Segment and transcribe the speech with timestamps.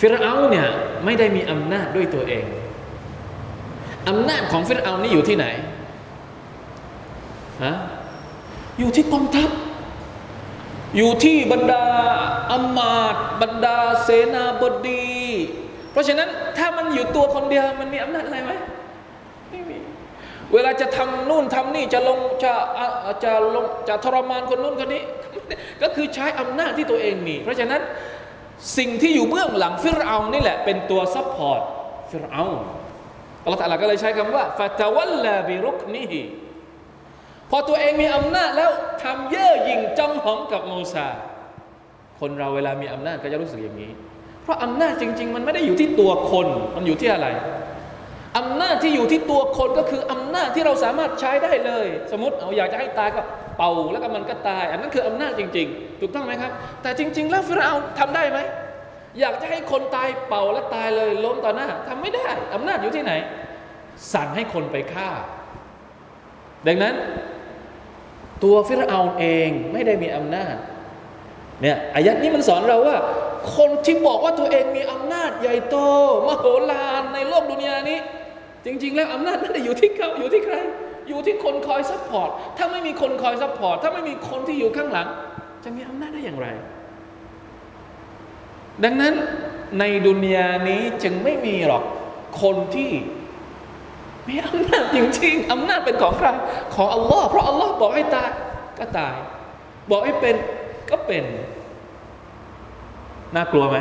[0.00, 0.66] ฟิรเอาเนี่ย
[1.04, 2.44] ไม่ได้มีอำนาจด้วยตัวเอง
[4.08, 5.46] อำนาจของฟิรเอานี่อยู่ที่ไหน
[7.64, 7.74] ฮะ
[8.78, 9.50] อยู่ที่กองทัพ
[10.96, 11.84] อยู่ที่บรรดา
[12.52, 15.10] อำมาตย์บรรดาเสนาบดี
[15.92, 16.28] เพราะฉะนั้น
[16.58, 18.52] ถ้ามันอยู่ตัวคนเดียวมันมีอำนาจอะไรไหม
[19.50, 19.76] ไม่มี
[20.52, 22.52] เวลาจะทำนู่นทำนี่จะลงจะ
[23.24, 25.02] จะลงจะทรมานคนนู่นคนนี้
[25.82, 27.80] ก็คือใช้อำนาจที่ตัวเองมี เพราะฉะนั้น
[28.76, 31.60] สิ่งที่อยู่เบื้องหลังฟิรเอาน์นี่แหละเป็นตัว support
[32.10, 32.44] ฟิรเอาน์
[33.44, 36.22] อัลลอฮฺตะลาก็เลยใช้คำว่าفتولى بركنه
[37.50, 38.70] พอตัวเองมีอำนาจแล้ว
[39.02, 41.06] ทำเย่อหยิ่งจองหองกับมูซา
[42.20, 43.92] คนเราเวลามีอำนาจก็จะรู้สึกอย่างนี้
[44.42, 47.28] เพราะอำนาจจริง ๆ มันไม่ได้อยู่ที่ตัวคน มันอยู่ที่อะไร
[48.38, 53.22] อำนาจที่อยู่ที่ตัวคนก็คืออำนาจที่เราสามารถใช้ได้เลย สมมติเอาอยากจะให้ตายก็
[53.60, 58.38] เป่าแล้วก็มันก็ตาย อันนั้นคืออำนาจจริง ๆ ถูกต้องไหมครับ แต่จริง ๆ แล้วฟิรเอาทำได้ไหม
[59.20, 63.12] อยากจะให้คนตายเป่าแล้วตายเลยล้มต่อหน้าทำไม่ได้อำนาจอยู่ที่ไหน
[64.14, 65.08] สั่งให้คนไปฆ่า
[66.66, 66.94] ดังนั้น
[68.42, 70.54] ตัวฟิรเอาเองไม่ได้มีอำนาจ
[71.62, 72.96] เนี่ยอายัดนี้มันสอนเราว่า
[73.56, 75.76] คนที่บอกว่าตัวเองมีอำนาจใหญ่โต
[76.26, 77.98] มโหฬารในโลกดุนยานี้
[78.64, 80.56] จริง ๆ แล้วอำนาจไม่ได้อยู่ที่เขาอยู่ที่ใคร
[81.10, 85.08] อยู่ที่คนคอย support ถ้าไม่มีคนคอย support ถ้าไม่มีคนที่อยู่ข้างหลัง
[85.64, 86.48] จะมีอำนาจได้อย่างไร
[88.84, 89.14] ดังนั้น
[89.78, 91.84] ในดุนยานี้จึงไม่มีหรอก
[92.42, 92.90] คนที่
[94.28, 96.28] มีอำนาจจริงๆอำนาจเป็นของใคร
[96.74, 98.30] ของอัลลอฮ์เพราะอัลลอฮ์บอกให้ตาย
[98.78, 99.14] ก็ตาย
[99.90, 100.36] บอกให้เป็น
[100.90, 101.24] ก็เป็น
[103.34, 103.78] น่ากลัวไหม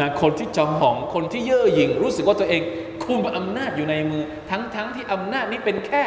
[0.00, 2.62] นะคนที่จองหอง คนที่เย่อหยิ่ง รู้สึกว่าตัวเอง
[3.04, 6.04] คุมอำนาจอยู่ในมือ ทั้งๆทที่อำนาจนี้เป็นแค่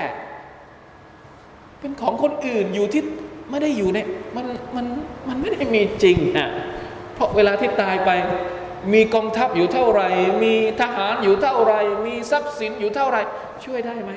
[1.80, 3.02] เป็นของคนอื่นอยู่ที่
[3.50, 4.00] ไม่ได้อยู่ใน
[4.36, 4.86] มันมัน
[5.28, 6.50] มันไม่ได้มีจริงอะ
[7.16, 8.10] เพราะเวลาที่ตายไป
[8.94, 10.10] มีกองทัพอยู่เท่าไหร่
[10.44, 13.22] มีทหารอยู่เท่าไหร่ มีทรัพย์สินอยู่เท่าไหร่
[13.66, 14.12] ช่วยได้ไหม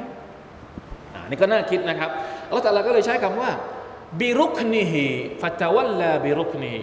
[1.14, 2.10] อ่านี่ก็น่าคิดนะครับ
[2.48, 3.50] อัลลอฮฺตะลาก็เลยใช้คำว่า
[4.20, 5.04] บิรุกนีฮี
[5.42, 6.82] ฟัตวัลลาบิรุกนีฮี